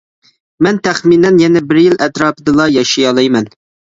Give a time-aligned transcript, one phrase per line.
[0.67, 3.53] مەن تەخمىنەن يەنە بىر يىل ئەتراپىدىلا ياشىيالايمەن.